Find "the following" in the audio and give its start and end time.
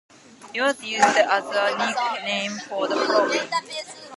2.87-3.47